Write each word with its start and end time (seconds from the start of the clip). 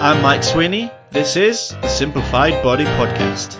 I'm 0.00 0.22
Mike 0.22 0.44
Sweeney. 0.44 0.92
This 1.10 1.34
is 1.34 1.70
the 1.70 1.88
Simplified 1.88 2.62
Body 2.62 2.84
Podcast. 2.84 3.58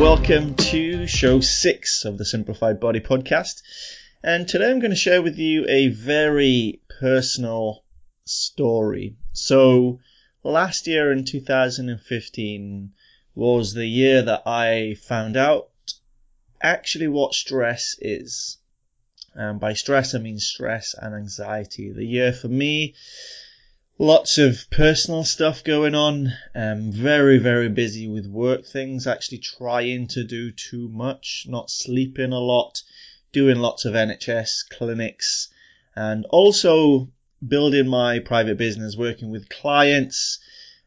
Welcome 0.00 0.56
to 0.56 1.06
show 1.06 1.38
six 1.38 2.04
of 2.04 2.18
the 2.18 2.24
Simplified 2.24 2.80
Body 2.80 2.98
Podcast. 2.98 3.62
And 4.24 4.48
today 4.48 4.68
I'm 4.68 4.80
going 4.80 4.90
to 4.90 4.96
share 4.96 5.22
with 5.22 5.38
you 5.38 5.64
a 5.68 5.90
very 5.90 6.80
personal 6.98 7.84
story. 8.24 9.14
So, 9.32 10.00
last 10.46 10.86
year 10.86 11.12
in 11.12 11.24
2015 11.24 12.92
was 13.34 13.74
the 13.74 13.86
year 13.86 14.22
that 14.22 14.42
I 14.46 14.94
found 14.94 15.36
out 15.36 15.68
actually 16.62 17.08
what 17.08 17.34
stress 17.34 17.96
is. 18.00 18.58
And 19.34 19.60
by 19.60 19.74
stress, 19.74 20.14
I 20.14 20.18
mean 20.18 20.38
stress 20.38 20.94
and 20.98 21.14
anxiety. 21.14 21.92
The 21.92 22.06
year 22.06 22.32
for 22.32 22.48
me, 22.48 22.94
lots 23.98 24.38
of 24.38 24.66
personal 24.70 25.24
stuff 25.24 25.62
going 25.62 25.94
on. 25.94 26.32
Um, 26.54 26.92
very, 26.92 27.38
very 27.38 27.68
busy 27.68 28.08
with 28.08 28.26
work 28.26 28.64
things, 28.64 29.06
actually 29.06 29.38
trying 29.38 30.08
to 30.08 30.24
do 30.24 30.52
too 30.52 30.88
much, 30.88 31.44
not 31.48 31.70
sleeping 31.70 32.32
a 32.32 32.38
lot, 32.40 32.82
doing 33.32 33.58
lots 33.58 33.84
of 33.84 33.94
NHS 33.94 34.68
clinics, 34.70 35.48
and 35.94 36.24
also 36.30 37.08
building 37.48 37.88
my 37.88 38.18
private 38.18 38.58
business, 38.58 38.96
working 38.96 39.30
with 39.30 39.48
clients. 39.48 40.38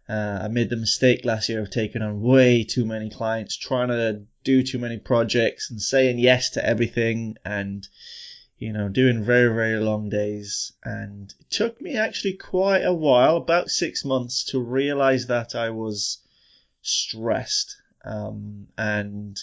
Uh, 0.08 0.40
I 0.44 0.48
made 0.48 0.70
the 0.70 0.76
mistake 0.76 1.24
last 1.24 1.50
year 1.50 1.62
of 1.62 1.70
taking 1.70 2.02
on 2.02 2.22
way 2.22 2.64
too 2.64 2.86
many 2.86 3.10
clients, 3.10 3.56
trying 3.56 3.90
to 3.90 4.24
do 4.44 4.64
too 4.64 4.80
many 4.80 4.98
projects 4.98 5.70
and 5.70 5.82
saying 5.82 6.18
yes 6.18 6.52
to 6.52 6.66
everything 6.66 7.36
and, 7.46 7.88
you 8.58 8.74
know, 8.74 8.90
doing 8.90 9.24
very, 9.24 9.54
very 9.54 9.80
long 9.80 10.10
days. 10.10 10.72
And 10.84 11.32
it 11.40 11.52
took 11.52 11.80
me 11.80 11.96
actually 11.96 12.38
quite 12.38 12.84
a 12.84 12.94
while, 12.94 13.38
about 13.38 13.70
six 13.70 14.04
months, 14.04 14.46
to 14.46 14.60
realize 14.60 15.28
that 15.28 15.54
I 15.56 15.70
was 15.70 16.18
stressed. 16.82 17.76
Um, 18.04 18.68
and 18.78 19.38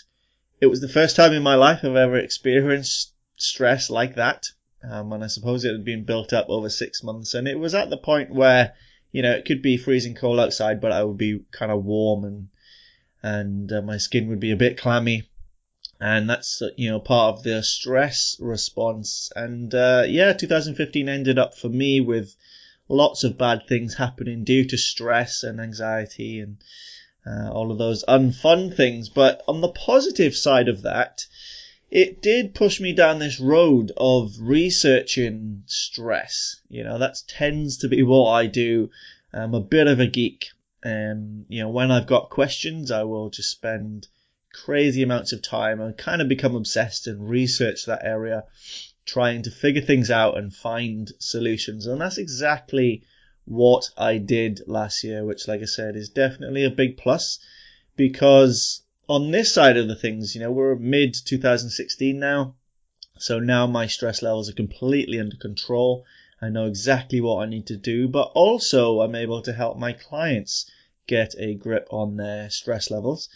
it 0.61 0.67
was 0.67 0.81
the 0.81 0.89
first 0.89 1.15
time 1.17 1.33
in 1.33 1.43
my 1.43 1.55
life 1.55 1.81
I've 1.85 1.95
ever 1.95 2.17
experienced 2.17 3.13
stress 3.37 3.91
like 3.91 4.17
that. 4.17 4.47
Um, 4.89 5.13
and 5.13 5.25
I 5.25 5.27
suppose 5.27 5.65
it 5.65 5.73
had 5.73 5.85
been 5.85 6.05
built 6.05 6.33
up 6.33 6.49
over 6.49 6.69
six 6.69 7.03
months. 7.03 7.35
And 7.35 7.49
it 7.49 7.59
was 7.59 7.75
at 7.75 7.91
the 7.91 7.97
point 7.97 8.31
where, 8.31 8.75
you 9.13 9.23
know, 9.23 9.33
it 9.33 9.45
could 9.45 9.63
be 9.63 9.77
freezing 9.77 10.15
cold 10.15 10.39
outside, 10.39 10.81
but 10.81 10.93
I 10.93 11.03
would 11.03 11.19
be 11.19 11.41
kind 11.51 11.73
of 11.73 11.85
warm 11.85 12.25
and, 12.25 12.49
and 13.23 13.73
uh, 13.73 13.83
my 13.83 13.97
skin 13.97 14.29
would 14.29 14.41
be 14.41 14.53
a 14.53 14.57
bit 14.57 14.79
clammy. 14.79 15.29
And 16.01 16.29
that's, 16.29 16.61
uh, 16.61 16.69
you 16.77 16.91
know, 16.91 17.01
part 17.01 17.37
of 17.37 17.43
the 17.43 17.63
stress 17.63 18.37
response. 18.39 19.33
And, 19.35 19.75
uh, 19.75 20.05
yeah, 20.07 20.33
2015 20.35 21.09
ended 21.09 21.39
up 21.39 21.57
for 21.57 21.69
me 21.69 22.01
with 22.01 22.37
lots 22.89 23.25
of 23.25 23.39
bad 23.39 23.63
things 23.67 23.95
happening 23.95 24.45
due 24.45 24.65
to 24.67 24.77
stress 24.77 25.43
and 25.43 25.61
anxiety 25.61 26.41
and, 26.41 26.59
uh, 27.27 27.51
all 27.51 27.73
of 27.73 27.79
those 27.79 28.05
unfun 28.05 28.77
things. 28.77 29.09
But 29.09 29.43
on 29.49 29.63
the 29.63 29.69
positive 29.69 30.37
side 30.37 30.69
of 30.69 30.83
that, 30.83 31.25
it 31.91 32.21
did 32.21 32.55
push 32.55 32.81
me 32.81 32.93
down 32.93 33.19
this 33.19 33.39
road 33.39 33.93
of 33.97 34.33
researching 34.41 35.63
stress. 35.67 36.61
You 36.69 36.85
know, 36.85 36.99
that 36.99 37.23
tends 37.29 37.79
to 37.79 37.89
be 37.89 38.03
what 38.03 38.31
I 38.31 38.47
do. 38.47 38.91
I'm 39.33 39.55
a 39.55 39.61
bit 39.61 39.87
of 39.87 40.01
a 40.01 40.07
geek. 40.07 40.49
Um, 40.85 41.47
you 41.49 41.63
know, 41.63 41.69
when 41.69 41.91
I've 41.91 42.07
got 42.07 42.31
questions, 42.31 42.91
I 42.91 43.05
will 43.05 43.31
just 43.31 43.51
spend 43.51 44.09
crazy 44.53 45.03
amounts 45.03 45.33
of 45.33 45.43
time 45.43 45.81
and 45.81 45.97
kind 45.97 46.23
of 46.23 46.29
become 46.29 46.57
obsessed 46.57 47.07
and 47.07 47.29
research 47.29 47.87
that 47.87 48.05
area, 48.05 48.45
trying 49.05 49.43
to 49.43 49.51
figure 49.51 49.83
things 49.83 50.11
out 50.11 50.37
and 50.39 50.55
find 50.55 51.13
solutions. 51.19 51.87
And 51.87 52.01
that's 52.01 52.19
exactly 52.19 53.05
what 53.45 53.91
I 53.97 54.19
did 54.19 54.63
last 54.67 55.05
year, 55.05 55.25
which, 55.25 55.47
like 55.47 55.61
I 55.61 55.67
said, 55.67 55.95
is 55.95 56.09
definitely 56.09 56.65
a 56.65 56.71
big 56.71 56.97
plus 56.97 57.39
because 57.97 58.83
on 59.09 59.31
this 59.31 59.53
side 59.53 59.77
of 59.77 59.89
the 59.89 59.97
things, 59.97 60.35
you 60.35 60.41
know, 60.41 60.51
we're 60.51 60.77
mid 60.77 61.15
2016 61.15 62.19
now. 62.19 62.57
So 63.19 63.39
now 63.39 63.67
my 63.67 63.87
stress 63.87 64.23
levels 64.23 64.51
are 64.51 64.55
completely 64.55 65.21
under 65.21 65.37
control. 65.37 66.05
I 66.41 66.51
know 66.51 66.67
exactly 66.67 67.21
what 67.21 67.43
I 67.43 67.47
need 67.47 67.67
to 67.69 67.77
do, 67.77 68.09
but 68.09 68.33
also 68.35 69.01
I'm 69.01 69.15
able 69.15 69.43
to 69.43 69.53
help 69.53 69.79
my 69.79 69.93
clients 69.93 70.71
get 71.07 71.35
a 71.39 71.55
grip 71.55 71.87
on 71.91 72.17
their 72.17 72.51
stress 72.51 72.91
levels. 72.91 73.29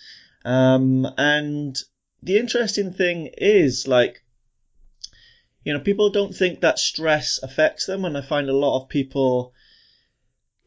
Um, 0.44 1.06
and 1.16 1.78
the 2.22 2.38
interesting 2.38 2.92
thing 2.92 3.30
is 3.38 3.88
like, 3.88 4.22
you 5.64 5.72
know, 5.72 5.80
people 5.80 6.10
don't 6.10 6.34
think 6.34 6.60
that 6.60 6.78
stress 6.78 7.38
affects 7.42 7.86
them. 7.86 8.04
And 8.04 8.18
I 8.18 8.22
find 8.22 8.48
a 8.48 8.56
lot 8.56 8.82
of 8.82 8.88
people 8.88 9.54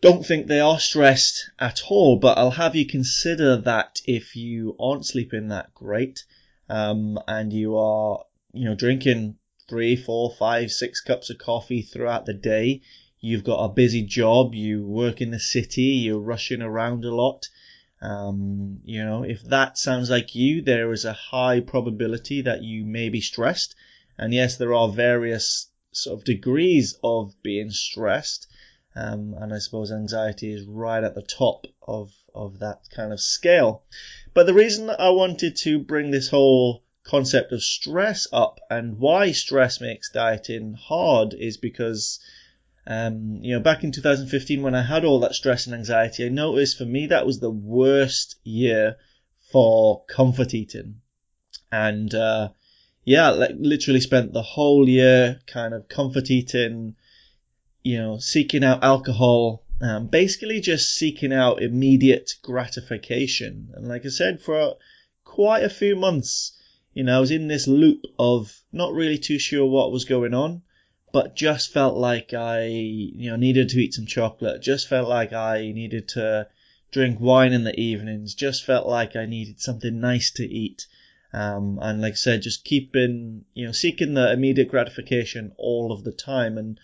don't 0.03 0.25
think 0.25 0.47
they 0.47 0.59
are 0.59 0.81
stressed 0.81 1.50
at 1.58 1.84
all, 1.88 2.18
but 2.18 2.38
I'll 2.38 2.52
have 2.52 2.75
you 2.75 2.86
consider 2.86 3.56
that 3.62 4.02
if 4.06 4.36
you 4.36 4.75
aren't 4.78 5.06
sleeping 5.06 5.47
that 5.47 5.74
great, 5.74 6.25
um, 6.68 7.18
and 7.25 7.53
you 7.53 7.78
are, 7.78 8.25
you 8.52 8.66
know, 8.66 8.75
drinking 8.75 9.38
three, 9.69 9.96
four, 9.96 10.36
five, 10.38 10.72
six 10.72 11.00
cups 11.00 11.30
of 11.30 11.38
coffee 11.38 11.81
throughout 11.81 12.25
the 12.25 12.34
day, 12.34 12.81
you've 13.22 13.46
got 13.46 13.63
a 13.63 13.74
busy 13.74 14.02
job, 14.02 14.53
you 14.53 14.86
work 14.86 15.22
in 15.22 15.31
the 15.31 15.40
city, 15.40 16.03
you're 16.03 16.19
rushing 16.19 16.62
around 16.62 17.06
a 17.06 17.16
lot. 17.16 17.47
Um, 18.02 18.81
you 18.84 19.06
know, 19.06 19.24
if 19.24 19.42
that 19.44 19.78
sounds 19.78 20.09
like 20.09 20.36
you, 20.36 20.63
there 20.63 20.92
is 20.92 21.06
a 21.06 21.13
high 21.13 21.62
probability 21.62 22.42
that 22.42 22.62
you 22.62 22.84
may 22.84 23.08
be 23.08 23.22
stressed. 23.22 23.74
And 24.18 24.34
yes, 24.34 24.58
there 24.58 24.74
are 24.74 24.90
various 24.90 25.69
sort 25.94 26.19
of 26.19 26.25
degrees 26.25 27.00
of 27.02 27.42
being 27.42 27.69
stressed. 27.69 28.47
Um, 28.96 29.36
and 29.40 29.54
I 29.54 29.58
suppose 29.58 29.92
anxiety 29.92 30.54
is 30.54 30.66
right 30.66 31.04
at 31.04 31.16
the 31.16 31.24
top 31.24 31.66
of, 31.81 32.12
of 32.34 32.59
that 32.59 32.81
kind 32.92 33.12
of 33.12 33.20
scale. 33.20 33.84
But 34.34 34.46
the 34.46 34.54
reason 34.54 34.90
I 34.90 35.09
wanted 35.09 35.56
to 35.58 35.80
bring 35.80 36.12
this 36.12 36.30
whole 36.30 36.84
concept 37.04 37.52
of 37.52 37.62
stress 37.62 38.28
up 38.31 38.59
and 38.70 38.98
why 38.98 39.31
stress 39.31 39.81
makes 39.81 40.12
dieting 40.12 40.74
hard 40.74 41.34
is 41.34 41.58
because, 41.58 42.20
um, 42.88 43.40
you 43.42 43.54
know, 43.54 43.59
back 43.59 43.84
in 43.84 43.92
2015 43.92 44.62
when 44.62 44.76
I 44.76 44.84
had 44.84 45.04
all 45.06 45.20
that 45.22 45.36
stress 45.36 45.66
and 45.66 45.75
anxiety, 45.75 46.25
I 46.25 46.30
noticed 46.30 46.78
for 46.78 46.86
me 46.86 47.08
that 47.08 47.25
was 47.25 47.40
the 47.40 47.52
worst 47.52 48.36
year 48.44 48.98
for 49.52 50.06
comfort 50.06 50.54
eating. 50.54 51.02
And, 51.72 52.14
uh, 52.14 52.50
yeah, 53.06 53.31
like 53.31 53.56
literally 53.58 54.00
spent 54.00 54.34
the 54.34 54.42
whole 54.42 54.88
year 54.88 55.42
kind 55.46 55.74
of 55.74 55.90
comfort 55.90 56.31
eating, 56.31 56.96
you 57.83 57.97
know, 57.97 58.17
seeking 58.17 58.63
out 58.63 58.83
alcohol, 58.83 59.63
um, 59.81 60.07
basically 60.07 60.61
just 60.61 60.95
seeking 60.95 61.33
out 61.33 61.61
immediate 61.61 62.31
gratification. 62.41 63.69
And 63.73 63.88
like 63.88 64.05
I 64.05 64.09
said, 64.09 64.41
for 64.41 64.75
quite 65.25 65.63
a 65.63 65.69
few 65.69 65.95
months, 65.95 66.57
you 66.94 67.03
know, 67.03 67.17
I 67.17 67.19
was 67.19 67.31
in 67.31 67.47
this 67.47 67.67
loop 67.67 68.05
of 68.17 68.57
not 68.71 68.94
really 68.94 69.17
too 69.17 69.39
sure 69.39 69.66
what 69.66 69.91
was 69.91 70.05
going 70.05 70.33
on, 70.33 70.61
but 71.11 71.35
just 71.35 71.73
felt 71.73 71.95
like 71.95 72.33
I, 72.33 72.66
you 72.66 73.29
know, 73.29 73.35
needed 73.35 73.69
to 73.69 73.79
eat 73.79 73.94
some 73.94 74.05
chocolate, 74.05 74.61
just 74.61 74.88
felt 74.88 75.09
like 75.09 75.33
I 75.33 75.71
needed 75.71 76.07
to 76.09 76.47
drink 76.91 77.19
wine 77.19 77.51
in 77.51 77.63
the 77.63 77.79
evenings, 77.79 78.35
just 78.35 78.63
felt 78.63 78.88
like 78.88 79.15
I 79.15 79.25
needed 79.25 79.59
something 79.59 80.00
nice 80.00 80.31
to 80.31 80.45
eat. 80.45 80.88
Um, 81.33 81.79
and 81.81 82.01
like 82.01 82.13
I 82.13 82.15
said, 82.15 82.44
just 82.44 82.63
keeping, 82.63 83.45
you 83.53 83.65
know, 83.65 83.71
seeking 83.71 84.13
the 84.13 84.31
immediate 84.31 84.69
gratification 84.69 85.51
all 85.57 85.91
of 85.91 86.03
the 86.03 86.11
time. 86.11 86.57
And 86.57 86.79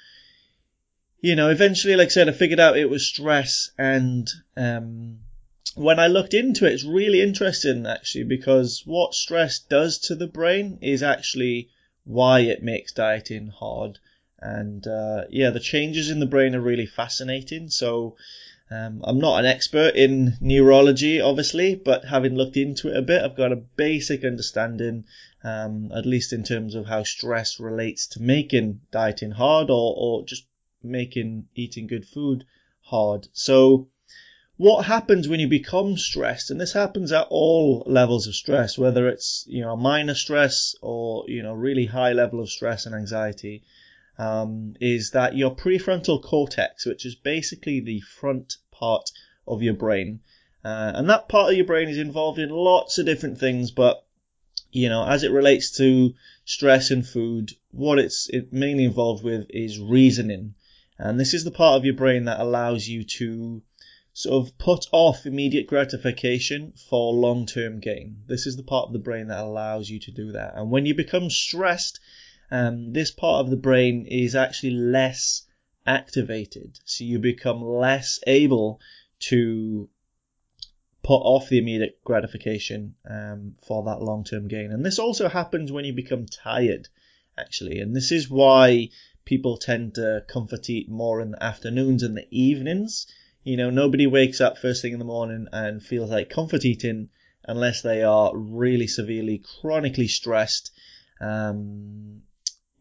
you 1.21 1.35
know, 1.35 1.49
eventually, 1.49 1.95
like 1.95 2.07
I 2.07 2.11
said, 2.11 2.29
I 2.29 2.31
figured 2.31 2.59
out 2.59 2.77
it 2.77 2.89
was 2.89 3.05
stress. 3.05 3.71
And 3.77 4.29
um, 4.55 5.19
when 5.75 5.99
I 5.99 6.07
looked 6.07 6.33
into 6.33 6.65
it, 6.65 6.73
it's 6.73 6.85
really 6.85 7.21
interesting 7.21 7.85
actually 7.85 8.23
because 8.23 8.83
what 8.85 9.13
stress 9.13 9.59
does 9.59 9.97
to 9.99 10.15
the 10.15 10.27
brain 10.27 10.79
is 10.81 11.03
actually 11.03 11.69
why 12.05 12.41
it 12.41 12.63
makes 12.63 12.93
dieting 12.93 13.47
hard. 13.47 13.99
And 14.39 14.87
uh, 14.87 15.25
yeah, 15.29 15.49
the 15.49 15.59
changes 15.59 16.09
in 16.09 16.19
the 16.19 16.25
brain 16.25 16.55
are 16.55 16.61
really 16.61 16.85
fascinating. 16.85 17.69
So 17.69 18.15
um, 18.71 19.01
I'm 19.03 19.19
not 19.19 19.39
an 19.39 19.45
expert 19.45 19.95
in 19.95 20.37
neurology, 20.39 21.19
obviously, 21.19 21.75
but 21.75 22.05
having 22.05 22.35
looked 22.35 22.55
into 22.55 22.89
it 22.89 22.95
a 22.95 23.01
bit, 23.01 23.23
I've 23.23 23.35
got 23.35 23.51
a 23.51 23.57
basic 23.57 24.23
understanding, 24.23 25.03
um, 25.43 25.91
at 25.93 26.05
least 26.05 26.31
in 26.31 26.43
terms 26.43 26.75
of 26.75 26.85
how 26.85 27.03
stress 27.03 27.59
relates 27.59 28.07
to 28.07 28.21
making 28.21 28.81
dieting 28.91 29.31
hard 29.31 29.69
or, 29.69 29.95
or 29.97 30.23
just 30.23 30.45
making 30.83 31.47
eating 31.55 31.87
good 31.87 32.05
food 32.05 32.45
hard. 32.81 33.27
So, 33.33 33.89
what 34.57 34.85
happens 34.85 35.27
when 35.27 35.39
you 35.39 35.47
become 35.47 35.97
stressed? 35.97 36.51
And 36.51 36.59
this 36.59 36.73
happens 36.73 37.11
at 37.11 37.27
all 37.29 37.83
levels 37.85 38.27
of 38.27 38.35
stress, 38.35 38.77
whether 38.77 39.07
it's 39.07 39.45
you 39.47 39.61
know 39.61 39.75
minor 39.75 40.15
stress 40.15 40.75
or 40.81 41.25
you 41.27 41.43
know 41.43 41.53
really 41.53 41.85
high 41.85 42.13
level 42.13 42.39
of 42.39 42.49
stress 42.49 42.85
and 42.85 42.95
anxiety. 42.95 43.63
Um, 44.17 44.75
is 44.81 45.11
that 45.11 45.37
your 45.37 45.55
prefrontal 45.55 46.21
cortex, 46.21 46.85
which 46.85 47.05
is 47.05 47.15
basically 47.15 47.79
the 47.79 48.01
front 48.01 48.57
part 48.71 49.11
of 49.47 49.63
your 49.63 49.75
brain, 49.75 50.19
Uh, 50.63 50.91
and 50.93 51.09
that 51.09 51.29
part 51.29 51.51
of 51.51 51.55
your 51.55 51.65
brain 51.65 51.87
is 51.87 51.97
involved 51.97 52.37
in 52.37 52.49
lots 52.49 52.97
of 52.97 53.05
different 53.05 53.37
things, 53.37 53.71
but 53.71 54.03
you 54.71 54.89
know, 54.89 55.05
as 55.05 55.23
it 55.23 55.31
relates 55.31 55.71
to 55.77 56.13
stress 56.45 56.91
and 56.91 57.07
food, 57.07 57.53
what 57.71 57.97
it's 57.97 58.29
it 58.29 58.51
mainly 58.51 58.83
involved 58.83 59.23
with 59.23 59.47
is 59.49 59.79
reasoning. 59.79 60.53
And 60.99 61.19
this 61.19 61.33
is 61.33 61.45
the 61.45 61.51
part 61.51 61.77
of 61.77 61.85
your 61.85 61.95
brain 61.95 62.25
that 62.25 62.41
allows 62.41 62.87
you 62.87 63.05
to 63.05 63.61
sort 64.13 64.45
of 64.45 64.57
put 64.57 64.85
off 64.91 65.25
immediate 65.25 65.65
gratification 65.65 66.73
for 66.89 67.13
long 67.13 67.45
term 67.45 67.79
gain. 67.79 68.17
This 68.27 68.45
is 68.45 68.57
the 68.57 68.63
part 68.63 68.87
of 68.87 68.93
the 68.93 68.99
brain 68.99 69.27
that 69.27 69.39
allows 69.39 69.89
you 69.89 69.99
to 70.01 70.11
do 70.11 70.33
that. 70.33 70.55
And 70.55 70.69
when 70.69 70.85
you 70.85 70.93
become 70.93 71.29
stressed, 71.29 72.01
um, 72.51 72.91
this 72.91 73.11
part 73.11 73.45
of 73.45 73.49
the 73.49 73.57
brain 73.57 74.05
is 74.07 74.35
actually 74.35 74.71
less 74.71 75.43
activated. 75.87 76.77
So 76.83 77.05
you 77.05 77.19
become 77.19 77.63
less 77.63 78.19
able 78.27 78.81
to 79.19 79.89
put 81.01 81.21
off 81.21 81.49
the 81.49 81.57
immediate 81.57 81.99
gratification 82.03 82.95
um, 83.09 83.55
for 83.65 83.83
that 83.85 84.01
long 84.01 84.25
term 84.25 84.47
gain. 84.47 84.71
And 84.71 84.85
this 84.85 84.99
also 84.99 85.29
happens 85.29 85.71
when 85.71 85.85
you 85.85 85.93
become 85.93 86.25
tired, 86.25 86.89
actually. 87.37 87.79
And 87.79 87.95
this 87.95 88.11
is 88.11 88.29
why 88.29 88.89
people 89.29 89.57
tend 89.57 89.93
to 89.93 90.23
comfort 90.27 90.67
eat 90.71 90.89
more 90.89 91.21
in 91.21 91.29
the 91.29 91.43
afternoons 91.43 92.01
and 92.01 92.17
the 92.17 92.27
evenings. 92.31 93.05
You 93.43 93.57
know, 93.57 93.69
nobody 93.69 94.07
wakes 94.07 94.41
up 94.41 94.57
first 94.57 94.81
thing 94.81 94.91
in 94.91 94.97
the 94.97 95.05
morning 95.05 95.45
and 95.53 95.83
feels 95.83 96.09
like 96.09 96.31
comfort 96.31 96.65
eating 96.65 97.09
unless 97.43 97.83
they 97.83 98.01
are 98.01 98.35
really 98.35 98.87
severely, 98.87 99.43
chronically 99.61 100.07
stressed. 100.07 100.71
Um, 101.21 102.23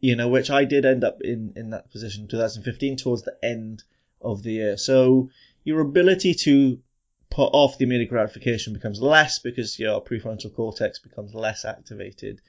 you 0.01 0.17
know, 0.17 0.29
which 0.29 0.49
I 0.49 0.65
did 0.65 0.87
end 0.87 1.05
up 1.05 1.21
in, 1.21 1.53
in 1.55 1.71
that 1.71 1.91
position 1.91 2.23
in 2.23 2.29
2015 2.29 2.97
towards 2.97 3.25
the 3.25 3.37
end 3.43 3.83
of 4.23 4.43
the 4.43 4.53
year. 4.53 4.79
So 4.79 5.29
your 5.65 5.81
ability 5.81 6.33
to 6.47 6.79
put 7.29 7.51
off 7.53 7.77
the 7.77 7.85
immediate 7.85 8.09
gratification 8.09 8.73
becomes 8.73 9.03
less 9.03 9.39
because 9.39 9.79
your 9.79 10.03
prefrontal 10.03 10.55
cortex 10.55 10.99
becomes 10.99 11.35
less 11.35 11.67
activated. 11.67 12.41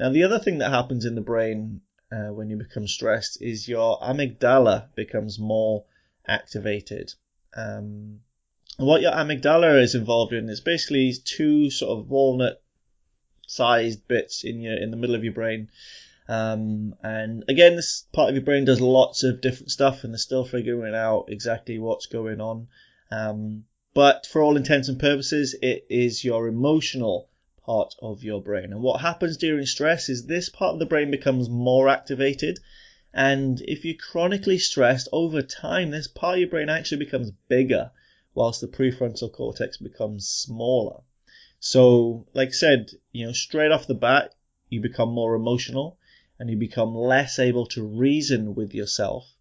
Now, 0.00 0.08
the 0.08 0.22
other 0.22 0.38
thing 0.38 0.58
that 0.58 0.70
happens 0.70 1.04
in 1.04 1.16
the 1.16 1.20
brain 1.20 1.82
uh, 2.12 2.32
when 2.32 2.50
you 2.50 2.56
become 2.56 2.86
stressed 2.86 3.40
is 3.40 3.66
your 3.66 3.98
amygdala 4.00 4.88
becomes 4.94 5.38
more 5.38 5.84
activated. 6.26 7.14
Um, 7.56 8.20
what 8.76 9.00
your 9.00 9.12
amygdala 9.12 9.80
is 9.82 9.94
involved 9.94 10.32
in 10.32 10.48
is 10.48 10.60
basically 10.60 11.14
two 11.24 11.70
sort 11.70 11.98
of 11.98 12.10
walnut 12.10 12.62
sized 13.46 14.06
bits 14.08 14.44
in 14.44 14.60
your 14.60 14.76
in 14.76 14.90
the 14.90 14.96
middle 14.96 15.14
of 15.14 15.24
your 15.24 15.32
brain. 15.32 15.68
Um, 16.28 16.94
and 17.02 17.44
again, 17.48 17.76
this 17.76 18.04
part 18.12 18.28
of 18.28 18.34
your 18.34 18.44
brain 18.44 18.64
does 18.64 18.80
lots 18.80 19.22
of 19.24 19.40
different 19.40 19.70
stuff, 19.70 20.04
and 20.04 20.12
they're 20.12 20.18
still 20.18 20.44
figuring 20.44 20.94
out 20.94 21.26
exactly 21.28 21.78
what's 21.78 22.06
going 22.06 22.40
on. 22.40 22.68
Um, 23.10 23.64
but 23.94 24.26
for 24.26 24.42
all 24.42 24.56
intents 24.56 24.88
and 24.88 24.98
purposes, 24.98 25.54
it 25.60 25.86
is 25.90 26.24
your 26.24 26.46
emotional 26.46 27.28
part 27.64 27.94
of 28.00 28.22
your 28.22 28.42
brain. 28.42 28.72
And 28.72 28.82
what 28.82 29.00
happens 29.00 29.36
during 29.36 29.66
stress 29.66 30.08
is 30.08 30.26
this 30.26 30.48
part 30.48 30.74
of 30.74 30.78
the 30.78 30.86
brain 30.86 31.10
becomes 31.10 31.48
more 31.48 31.88
activated. 31.88 32.58
And 33.14 33.60
if 33.62 33.84
you're 33.84 33.94
chronically 33.94 34.58
stressed 34.58 35.08
over 35.12 35.42
time, 35.42 35.90
this 35.90 36.08
part 36.08 36.34
of 36.34 36.40
your 36.40 36.48
brain 36.48 36.68
actually 36.68 37.04
becomes 37.04 37.30
bigger, 37.48 37.90
whilst 38.34 38.60
the 38.60 38.68
prefrontal 38.68 39.32
cortex 39.32 39.76
becomes 39.76 40.28
smaller. 40.28 41.02
So, 41.60 42.26
like 42.34 42.48
I 42.48 42.52
said, 42.52 42.90
you 43.12 43.26
know, 43.26 43.32
straight 43.32 43.70
off 43.70 43.86
the 43.86 43.94
bat, 43.94 44.34
you 44.68 44.80
become 44.80 45.10
more 45.10 45.34
emotional 45.34 45.98
and 46.38 46.50
you 46.50 46.56
become 46.56 46.94
less 46.96 47.38
able 47.38 47.66
to 47.66 47.86
reason 47.86 48.54
with 48.54 48.74
yourself. 48.74 49.32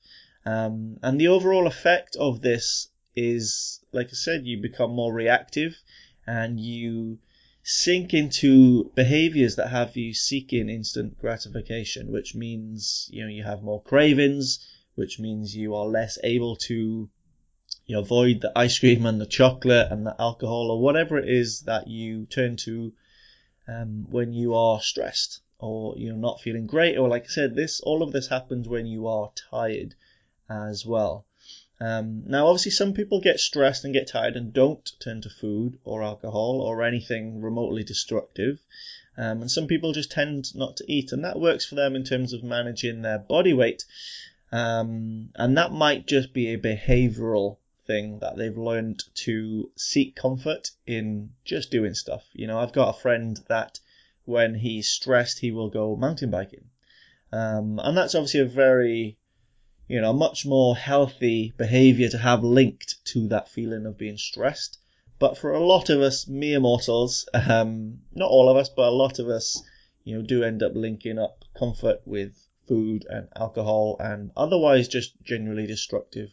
Um, 0.45 0.99
and 1.01 1.19
the 1.19 1.29
overall 1.29 1.65
effect 1.65 2.15
of 2.15 2.41
this 2.41 2.89
is, 3.15 3.79
like 3.91 4.07
I 4.07 4.13
said, 4.13 4.45
you 4.45 4.61
become 4.61 4.91
more 4.91 5.11
reactive 5.13 5.81
and 6.27 6.59
you 6.59 7.17
sink 7.71 8.13
into 8.13 8.91
behaviors 8.95 9.55
that 9.55 9.69
have 9.69 9.95
you 9.95 10.13
seeking 10.13 10.67
instant 10.67 11.17
gratification, 11.17 12.11
which 12.11 12.35
means, 12.35 13.09
you 13.13 13.23
know, 13.23 13.29
you 13.29 13.43
have 13.43 13.63
more 13.63 13.81
cravings, 13.81 14.67
which 14.95 15.19
means 15.19 15.55
you 15.55 15.73
are 15.73 15.85
less 15.85 16.17
able 16.21 16.57
to 16.57 17.09
you 17.85 17.97
avoid 17.97 18.41
the 18.41 18.51
ice 18.57 18.77
cream 18.77 19.05
and 19.05 19.21
the 19.21 19.25
chocolate 19.25 19.89
and 19.89 20.05
the 20.05 20.15
alcohol 20.19 20.69
or 20.69 20.81
whatever 20.81 21.17
it 21.17 21.29
is 21.29 21.61
that 21.61 21.87
you 21.87 22.25
turn 22.25 22.57
to 22.57 22.91
um, 23.69 24.05
when 24.09 24.33
you 24.33 24.53
are 24.53 24.81
stressed 24.81 25.39
or 25.57 25.97
you're 25.97 26.13
not 26.27 26.41
feeling 26.41 26.67
great. 26.67 26.97
Or 26.97 27.07
like 27.07 27.23
I 27.23 27.27
said 27.27 27.55
this 27.55 27.79
all 27.79 28.03
of 28.03 28.11
this 28.11 28.27
happens 28.27 28.67
when 28.67 28.85
you 28.85 29.07
are 29.07 29.31
tired 29.49 29.95
as 30.49 30.85
well 30.85 31.25
um, 31.81 32.25
now, 32.27 32.45
obviously, 32.45 32.69
some 32.69 32.93
people 32.93 33.21
get 33.21 33.39
stressed 33.39 33.85
and 33.85 33.93
get 33.93 34.07
tired 34.07 34.35
and 34.35 34.53
don't 34.53 34.87
turn 34.99 35.21
to 35.21 35.31
food 35.31 35.79
or 35.83 36.03
alcohol 36.03 36.61
or 36.61 36.83
anything 36.83 37.41
remotely 37.41 37.83
destructive. 37.83 38.59
Um, 39.17 39.41
and 39.41 39.49
some 39.49 39.65
people 39.65 39.91
just 39.91 40.11
tend 40.11 40.53
not 40.53 40.77
to 40.77 40.85
eat, 40.87 41.11
and 41.11 41.25
that 41.25 41.39
works 41.39 41.65
for 41.65 41.73
them 41.73 41.95
in 41.95 42.03
terms 42.03 42.33
of 42.33 42.43
managing 42.43 43.01
their 43.01 43.17
body 43.17 43.53
weight. 43.53 43.83
Um, 44.51 45.31
and 45.33 45.57
that 45.57 45.71
might 45.71 46.05
just 46.05 46.33
be 46.33 46.53
a 46.53 46.59
behavioral 46.59 47.57
thing 47.87 48.19
that 48.19 48.37
they've 48.37 48.57
learned 48.57 49.03
to 49.25 49.71
seek 49.75 50.15
comfort 50.15 50.69
in 50.85 51.31
just 51.45 51.71
doing 51.71 51.95
stuff. 51.95 52.23
You 52.33 52.45
know, 52.45 52.59
I've 52.59 52.73
got 52.73 52.95
a 52.95 53.01
friend 53.01 53.39
that 53.49 53.79
when 54.25 54.53
he's 54.53 54.87
stressed, 54.87 55.39
he 55.39 55.49
will 55.49 55.71
go 55.71 55.95
mountain 55.95 56.29
biking. 56.29 56.65
Um, 57.31 57.79
and 57.83 57.97
that's 57.97 58.13
obviously 58.13 58.41
a 58.41 58.45
very 58.45 59.17
you 59.91 59.99
know, 59.99 60.13
much 60.13 60.45
more 60.45 60.73
healthy 60.73 61.53
behavior 61.57 62.07
to 62.07 62.17
have 62.17 62.45
linked 62.45 63.03
to 63.03 63.27
that 63.27 63.49
feeling 63.49 63.85
of 63.85 63.97
being 63.97 64.15
stressed. 64.15 64.79
But 65.19 65.37
for 65.37 65.51
a 65.51 65.59
lot 65.59 65.89
of 65.89 65.99
us 65.99 66.29
mere 66.29 66.61
mortals, 66.61 67.27
um, 67.33 67.99
not 68.13 68.29
all 68.29 68.47
of 68.47 68.55
us, 68.55 68.69
but 68.69 68.87
a 68.87 68.95
lot 68.95 69.19
of 69.19 69.27
us, 69.27 69.61
you 70.05 70.15
know, 70.15 70.21
do 70.21 70.45
end 70.45 70.63
up 70.63 70.75
linking 70.75 71.19
up 71.19 71.43
comfort 71.59 72.03
with 72.05 72.31
food 72.69 73.05
and 73.09 73.27
alcohol 73.35 73.97
and 73.99 74.31
otherwise 74.37 74.87
just 74.87 75.11
generally 75.23 75.67
destructive 75.67 76.29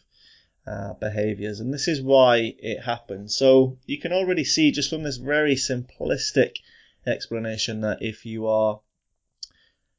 uh, 0.65 0.93
behaviors. 0.93 1.59
And 1.59 1.73
this 1.73 1.89
is 1.89 2.01
why 2.01 2.55
it 2.59 2.83
happens. 2.83 3.35
So 3.35 3.77
you 3.85 3.99
can 3.99 4.13
already 4.13 4.45
see 4.45 4.71
just 4.71 4.89
from 4.89 5.03
this 5.03 5.17
very 5.17 5.55
simplistic 5.55 6.55
explanation 7.05 7.81
that 7.81 8.01
if 8.01 8.25
you 8.25 8.47
are 8.47 8.79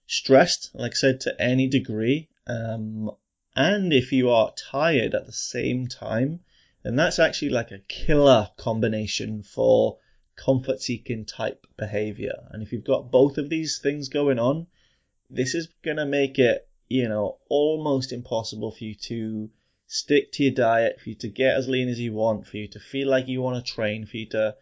stressed, 0.07 0.71
like 0.73 0.93
I 0.93 0.95
said, 0.95 1.21
to 1.21 1.39
any 1.39 1.69
degree, 1.69 2.31
um, 2.47 3.11
and 3.57 3.93
if 3.93 4.13
you 4.13 4.31
are 4.31 4.55
tired 4.55 5.15
at 5.15 5.27
the 5.27 5.33
same 5.33 5.89
time, 5.89 6.41
then 6.83 6.97
that's 6.97 7.19
actually 7.19 7.51
like 7.51 7.71
a 7.71 7.81
killer 7.89 8.49
combination 8.57 9.43
for 9.43 9.99
comfort 10.37 10.81
seeking 10.81 11.25
type 11.25 11.67
behavior. 11.77 12.49
And 12.51 12.63
if 12.63 12.73
you've 12.73 12.85
got 12.85 13.11
both 13.11 13.39
of 13.39 13.51
these 13.51 13.79
things 13.79 14.09
going 14.09 14.39
on, 14.39 14.67
this 15.29 15.55
is 15.55 15.69
going 15.83 15.99
to 15.99 16.07
make 16.07 16.39
it, 16.39 16.69
you 16.89 17.09
know, 17.09 17.39
almost 17.49 18.13
impossible 18.13 18.73
for 18.73 18.85
you 18.85 18.95
to 18.95 19.51
stick 19.87 20.33
to 20.33 20.45
your 20.45 20.55
diet, 20.55 21.01
for 21.01 21.11
you 21.11 21.17
to 21.17 21.29
get 21.29 21.57
as 21.57 21.69
lean 21.69 21.89
as 21.89 22.01
you 22.01 22.13
want, 22.13 22.47
for 22.47 22.57
you 22.57 22.69
to 22.69 22.81
feel 22.81 23.09
like 23.09 23.29
you 23.29 23.43
want 23.43 23.65
to 23.65 23.73
train, 23.73 24.07
for 24.07 24.17
you 24.17 24.27
to, 24.31 24.55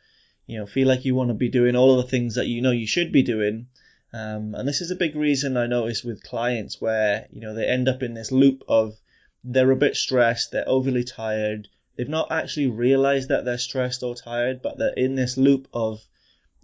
you 0.46 0.58
know, 0.58 0.66
feel 0.66 0.88
like 0.88 1.04
you 1.04 1.14
want 1.14 1.28
to 1.28 1.34
be 1.34 1.48
doing 1.48 1.76
all 1.76 1.98
of 1.98 2.04
the 2.04 2.10
things 2.10 2.34
that 2.34 2.46
you 2.46 2.62
know 2.62 2.70
you 2.70 2.86
should 2.86 3.12
be 3.12 3.22
doing 3.22 3.66
um, 4.12 4.54
and 4.54 4.66
this 4.66 4.80
is 4.80 4.90
a 4.90 4.96
big 4.96 5.14
reason 5.14 5.56
I 5.56 5.66
notice 5.66 6.02
with 6.02 6.22
clients 6.22 6.80
where, 6.80 7.26
you 7.30 7.40
know, 7.40 7.54
they 7.54 7.66
end 7.66 7.88
up 7.88 8.02
in 8.02 8.14
this 8.14 8.32
loop 8.32 8.62
of 8.66 8.98
they're 9.44 9.70
a 9.70 9.76
bit 9.76 9.96
stressed, 9.96 10.50
they're 10.50 10.68
overly 10.68 11.04
tired, 11.04 11.68
they've 11.96 12.08
not 12.08 12.32
actually 12.32 12.68
realized 12.68 13.28
that 13.28 13.44
they're 13.44 13.58
stressed 13.58 14.02
or 14.02 14.14
tired, 14.14 14.62
but 14.62 14.78
they're 14.78 14.94
in 14.94 15.14
this 15.14 15.36
loop 15.36 15.68
of 15.72 16.06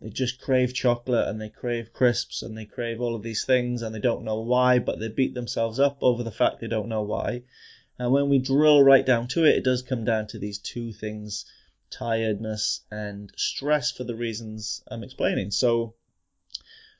they 0.00 0.10
just 0.10 0.40
crave 0.40 0.74
chocolate 0.74 1.28
and 1.28 1.40
they 1.40 1.48
crave 1.48 1.92
crisps 1.92 2.42
and 2.42 2.56
they 2.56 2.64
crave 2.64 3.00
all 3.00 3.14
of 3.14 3.22
these 3.22 3.44
things 3.44 3.82
and 3.82 3.94
they 3.94 4.00
don't 4.00 4.24
know 4.24 4.40
why, 4.40 4.78
but 4.78 4.98
they 4.98 5.08
beat 5.08 5.34
themselves 5.34 5.78
up 5.78 5.98
over 6.02 6.22
the 6.22 6.32
fact 6.32 6.60
they 6.60 6.66
don't 6.66 6.88
know 6.88 7.02
why. 7.02 7.42
And 7.98 8.12
when 8.12 8.28
we 8.28 8.38
drill 8.38 8.82
right 8.82 9.06
down 9.06 9.28
to 9.28 9.44
it, 9.44 9.56
it 9.56 9.64
does 9.64 9.82
come 9.82 10.04
down 10.04 10.26
to 10.28 10.38
these 10.38 10.58
two 10.58 10.92
things 10.92 11.44
tiredness 11.90 12.80
and 12.90 13.30
stress 13.36 13.92
for 13.92 14.04
the 14.04 14.16
reasons 14.16 14.82
I'm 14.88 15.04
explaining. 15.04 15.52
So, 15.52 15.94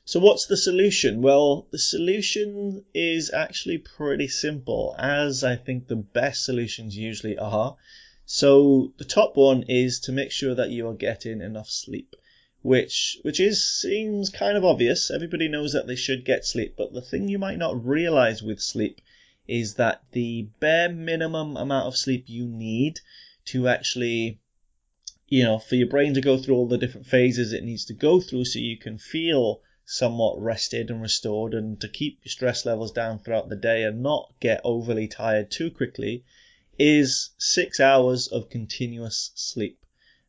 so 0.07 0.19
what's 0.19 0.45
the 0.45 0.55
solution? 0.55 1.23
Well, 1.23 1.67
the 1.71 1.79
solution 1.79 2.85
is 2.93 3.31
actually 3.33 3.79
pretty 3.79 4.27
simple, 4.27 4.93
as 4.99 5.43
I 5.43 5.55
think 5.55 5.87
the 5.87 5.95
best 5.95 6.45
solutions 6.45 6.95
usually 6.95 7.39
are. 7.39 7.75
So 8.23 8.93
the 8.97 9.03
top 9.03 9.35
one 9.35 9.63
is 9.67 9.99
to 10.01 10.11
make 10.11 10.29
sure 10.29 10.53
that 10.53 10.69
you 10.69 10.87
are 10.87 10.93
getting 10.93 11.41
enough 11.41 11.71
sleep, 11.71 12.15
which 12.61 13.17
which 13.23 13.39
is 13.39 13.67
seems 13.67 14.29
kind 14.29 14.55
of 14.55 14.63
obvious. 14.63 15.09
Everybody 15.09 15.47
knows 15.47 15.73
that 15.73 15.87
they 15.87 15.95
should 15.95 16.23
get 16.23 16.45
sleep, 16.45 16.75
but 16.77 16.93
the 16.93 17.01
thing 17.01 17.27
you 17.27 17.39
might 17.39 17.57
not 17.57 17.83
realize 17.83 18.43
with 18.43 18.61
sleep 18.61 19.01
is 19.47 19.73
that 19.73 20.03
the 20.11 20.49
bare 20.59 20.89
minimum 20.89 21.57
amount 21.57 21.87
of 21.87 21.97
sleep 21.97 22.25
you 22.27 22.45
need 22.47 22.99
to 23.45 23.67
actually 23.67 24.39
you 25.27 25.43
know, 25.43 25.57
for 25.57 25.73
your 25.73 25.87
brain 25.87 26.13
to 26.13 26.21
go 26.21 26.37
through 26.37 26.55
all 26.55 26.67
the 26.67 26.77
different 26.77 27.07
phases 27.07 27.53
it 27.53 27.63
needs 27.63 27.85
to 27.85 27.93
go 27.95 28.21
through 28.21 28.45
so 28.45 28.59
you 28.59 28.77
can 28.77 28.99
feel 28.99 29.61
somewhat 29.85 30.41
rested 30.41 30.89
and 30.89 31.01
restored 31.01 31.53
and 31.53 31.79
to 31.79 31.87
keep 31.87 32.19
your 32.23 32.31
stress 32.31 32.65
levels 32.65 32.91
down 32.91 33.19
throughout 33.19 33.49
the 33.49 33.55
day 33.55 33.83
and 33.83 34.01
not 34.01 34.33
get 34.39 34.59
overly 34.63 35.07
tired 35.07 35.49
too 35.51 35.69
quickly 35.69 36.23
is 36.77 37.29
six 37.37 37.79
hours 37.79 38.27
of 38.27 38.49
continuous 38.49 39.31
sleep. 39.35 39.85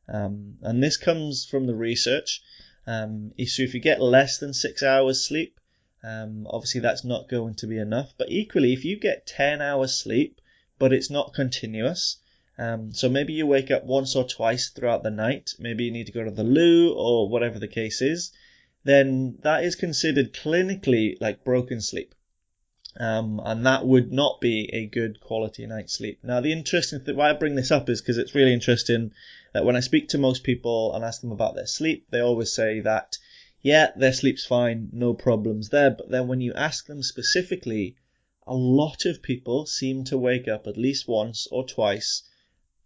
Um, 0.08 0.58
and 0.62 0.82
this 0.82 0.96
comes 0.96 1.44
from 1.44 1.66
the 1.66 1.74
research. 1.74 2.42
Um, 2.86 3.32
so 3.46 3.62
if 3.62 3.74
you 3.74 3.80
get 3.80 4.00
less 4.00 4.38
than 4.38 4.52
six 4.52 4.82
hours 4.82 5.26
sleep, 5.26 5.58
um, 6.04 6.46
obviously 6.48 6.80
that's 6.80 7.04
not 7.04 7.28
going 7.28 7.54
to 7.56 7.66
be 7.66 7.78
enough. 7.78 8.14
But 8.16 8.30
equally, 8.30 8.72
if 8.72 8.84
you 8.84 8.96
get 8.96 9.26
10 9.26 9.60
hours 9.60 9.94
sleep, 9.94 10.40
but 10.78 10.92
it's 10.92 11.10
not 11.10 11.34
continuous, 11.34 12.18
um, 12.58 12.92
so 12.92 13.08
maybe 13.08 13.32
you 13.32 13.46
wake 13.46 13.70
up 13.70 13.84
once 13.84 14.14
or 14.14 14.24
twice 14.24 14.70
throughout 14.70 15.02
the 15.02 15.10
night, 15.10 15.50
maybe 15.58 15.84
you 15.84 15.90
need 15.90 16.06
to 16.06 16.12
go 16.12 16.24
to 16.24 16.30
the 16.30 16.44
loo 16.44 16.92
or 16.94 17.28
whatever 17.28 17.58
the 17.58 17.68
case 17.68 18.00
is, 18.00 18.32
then 18.86 19.38
that 19.42 19.64
is 19.64 19.74
considered 19.74 20.32
clinically 20.32 21.16
like 21.20 21.44
broken 21.44 21.80
sleep. 21.80 22.14
Um, 22.98 23.40
and 23.44 23.66
that 23.66 23.86
would 23.86 24.10
not 24.10 24.40
be 24.40 24.70
a 24.72 24.86
good 24.86 25.20
quality 25.20 25.66
night's 25.66 25.92
sleep. 25.92 26.20
Now, 26.22 26.40
the 26.40 26.52
interesting 26.52 27.00
thing, 27.00 27.16
why 27.16 27.28
I 27.28 27.34
bring 27.34 27.54
this 27.54 27.70
up 27.70 27.90
is 27.90 28.00
because 28.00 28.16
it's 28.16 28.34
really 28.34 28.54
interesting 28.54 29.12
that 29.52 29.64
when 29.66 29.76
I 29.76 29.80
speak 29.80 30.08
to 30.08 30.18
most 30.18 30.44
people 30.44 30.94
and 30.94 31.04
ask 31.04 31.20
them 31.20 31.32
about 31.32 31.54
their 31.54 31.66
sleep, 31.66 32.06
they 32.10 32.20
always 32.20 32.52
say 32.52 32.80
that, 32.80 33.18
yeah, 33.60 33.90
their 33.96 34.14
sleep's 34.14 34.46
fine, 34.46 34.88
no 34.92 35.12
problems 35.12 35.68
there. 35.68 35.90
But 35.90 36.10
then 36.10 36.26
when 36.26 36.40
you 36.40 36.54
ask 36.54 36.86
them 36.86 37.02
specifically, 37.02 37.96
a 38.46 38.54
lot 38.54 39.04
of 39.04 39.22
people 39.22 39.66
seem 39.66 40.04
to 40.04 40.16
wake 40.16 40.48
up 40.48 40.66
at 40.66 40.78
least 40.78 41.08
once 41.08 41.46
or 41.50 41.66
twice, 41.66 42.22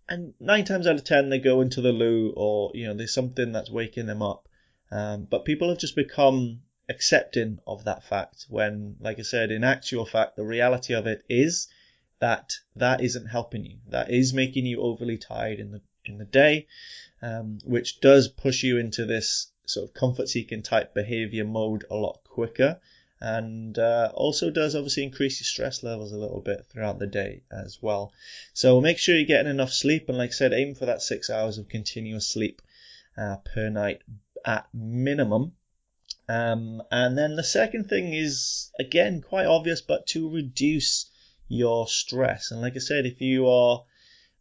and 0.08 0.34
nine 0.40 0.64
times 0.64 0.86
out 0.86 0.96
of 0.96 1.04
ten 1.04 1.28
they 1.28 1.38
go 1.38 1.60
into 1.60 1.80
the 1.80 1.92
loo 1.92 2.32
or 2.36 2.72
you 2.74 2.86
know 2.86 2.94
there's 2.94 3.14
something 3.14 3.52
that's 3.52 3.70
waking 3.70 4.06
them 4.06 4.22
up. 4.22 4.48
Um, 4.90 5.24
but 5.24 5.44
people 5.44 5.68
have 5.68 5.78
just 5.78 5.96
become 5.96 6.62
accepting 6.88 7.60
of 7.66 7.84
that 7.84 8.04
fact 8.04 8.46
when, 8.48 8.96
like 9.00 9.18
I 9.18 9.22
said, 9.22 9.50
in 9.50 9.62
actual 9.62 10.04
fact, 10.04 10.36
the 10.36 10.44
reality 10.44 10.94
of 10.94 11.06
it 11.06 11.22
is 11.28 11.68
that 12.18 12.54
that 12.76 13.00
isn't 13.00 13.26
helping 13.26 13.64
you. 13.64 13.78
That 13.88 14.10
is 14.10 14.34
making 14.34 14.66
you 14.66 14.80
overly 14.80 15.18
tired 15.18 15.60
in 15.60 15.70
the 15.70 15.80
in 16.04 16.18
the 16.18 16.24
day, 16.24 16.66
um, 17.22 17.58
which 17.64 18.00
does 18.00 18.28
push 18.28 18.62
you 18.62 18.78
into 18.78 19.04
this 19.04 19.52
sort 19.66 19.88
of 19.88 19.94
comfort 19.94 20.28
seeking 20.28 20.62
type 20.62 20.94
behavior 20.94 21.44
mode 21.44 21.84
a 21.90 21.94
lot 21.94 22.24
quicker 22.24 22.80
and 23.20 23.78
uh, 23.78 24.10
also 24.14 24.50
does 24.50 24.74
obviously 24.74 25.02
increase 25.02 25.40
your 25.40 25.44
stress 25.44 25.82
levels 25.82 26.12
a 26.12 26.18
little 26.18 26.40
bit 26.40 26.66
throughout 26.68 26.98
the 26.98 27.06
day 27.06 27.42
as 27.50 27.78
well. 27.82 28.12
So 28.54 28.80
make 28.80 28.98
sure 28.98 29.14
you're 29.14 29.26
getting 29.26 29.50
enough 29.50 29.72
sleep, 29.72 30.08
and 30.08 30.16
like 30.16 30.30
I 30.30 30.32
said, 30.32 30.52
aim 30.52 30.74
for 30.74 30.86
that 30.86 31.02
six 31.02 31.28
hours 31.28 31.58
of 31.58 31.68
continuous 31.68 32.26
sleep 32.26 32.62
uh, 33.18 33.36
per 33.44 33.68
night 33.68 34.00
at 34.44 34.66
minimum. 34.72 35.52
Um, 36.28 36.82
and 36.90 37.18
then 37.18 37.36
the 37.36 37.42
second 37.42 37.88
thing 37.88 38.14
is 38.14 38.70
again 38.78 39.20
quite 39.20 39.46
obvious, 39.46 39.80
but 39.80 40.06
to 40.08 40.30
reduce 40.30 41.10
your 41.48 41.88
stress. 41.88 42.50
And 42.50 42.60
like 42.60 42.76
I 42.76 42.78
said, 42.78 43.04
if 43.04 43.20
you 43.20 43.48
are 43.48 43.84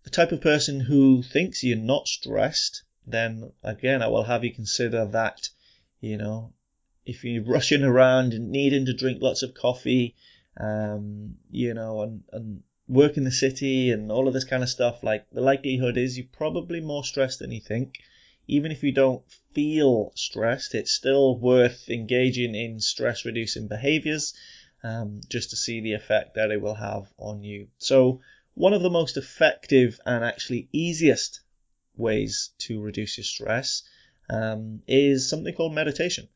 the 0.03 0.09
type 0.09 0.31
of 0.31 0.41
person 0.41 0.79
who 0.79 1.23
thinks 1.23 1.63
you're 1.63 1.77
not 1.77 2.07
stressed, 2.07 2.83
then 3.05 3.51
again, 3.63 4.01
I 4.01 4.07
will 4.07 4.23
have 4.23 4.43
you 4.43 4.53
consider 4.53 5.05
that, 5.07 5.49
you 5.99 6.17
know, 6.17 6.53
if 7.05 7.23
you're 7.23 7.43
rushing 7.43 7.83
around 7.83 8.33
and 8.33 8.51
needing 8.51 8.85
to 8.85 8.93
drink 8.93 9.21
lots 9.21 9.41
of 9.41 9.55
coffee, 9.55 10.15
um, 10.57 11.37
you 11.49 11.73
know, 11.73 12.03
and, 12.03 12.23
and 12.31 12.63
work 12.87 13.17
in 13.17 13.23
the 13.23 13.31
city 13.31 13.91
and 13.91 14.11
all 14.11 14.27
of 14.27 14.33
this 14.33 14.43
kind 14.43 14.61
of 14.61 14.69
stuff, 14.69 15.03
like 15.03 15.29
the 15.31 15.41
likelihood 15.41 15.97
is 15.97 16.17
you're 16.17 16.27
probably 16.31 16.81
more 16.81 17.03
stressed 17.03 17.39
than 17.39 17.51
you 17.51 17.61
think. 17.61 17.95
Even 18.49 18.71
if 18.71 18.83
you 18.83 18.91
don't 18.91 19.23
feel 19.53 20.11
stressed, 20.15 20.73
it's 20.73 20.91
still 20.91 21.37
worth 21.37 21.87
engaging 21.87 22.55
in 22.55 22.79
stress 22.79 23.23
reducing 23.23 23.67
behaviors 23.67 24.33
um, 24.83 25.21
just 25.29 25.51
to 25.51 25.55
see 25.55 25.81
the 25.81 25.93
effect 25.93 26.33
that 26.35 26.51
it 26.51 26.59
will 26.59 26.73
have 26.73 27.11
on 27.17 27.43
you. 27.43 27.67
So, 27.77 28.21
one 28.55 28.73
of 28.73 28.81
the 28.81 28.89
most 28.89 29.17
effective 29.17 29.99
and 30.05 30.23
actually 30.23 30.67
easiest 30.71 31.41
ways 31.95 32.51
to 32.59 32.81
reduce 32.81 33.17
your 33.17 33.25
stress 33.25 33.83
um, 34.29 34.81
is 34.87 35.29
something 35.29 35.53
called 35.53 35.75
meditation. 35.75 36.27